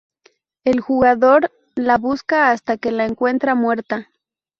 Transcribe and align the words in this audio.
El 0.63 0.79
jugador 0.79 1.51
la 1.75 1.99
busca 1.99 2.49
hasta 2.49 2.75
que 2.77 2.91
la 2.91 3.05
encuentra 3.05 3.53
muerta. 3.53 4.09